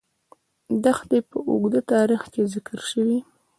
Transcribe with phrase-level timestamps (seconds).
[0.83, 3.19] دښتې په اوږده تاریخ کې ذکر شوې.